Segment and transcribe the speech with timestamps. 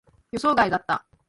[0.31, 1.05] 予想外だった。